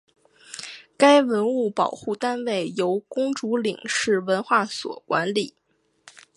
[0.97, 5.53] 该文物保护单位由公主岭市文管所管理。